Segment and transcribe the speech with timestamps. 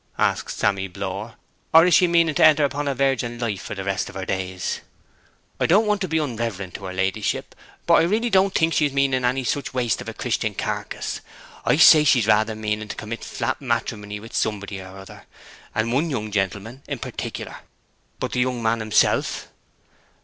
[0.17, 1.35] asked Sammy Blore.
[1.75, 4.25] 'Or is she meaning to enter upon a virgin life for the rest of her
[4.25, 4.81] days?'
[5.59, 7.53] 'I don't want to be unreverent to her ladyship;
[7.85, 11.21] but I really don't think she is meaning any such waste of a Christian carcase.
[11.65, 15.27] I say she's rather meaning to commit flat matrimony wi' somebody or other,
[15.75, 17.57] and one young gentleman in particular.'
[18.19, 19.49] 'But the young man himself?'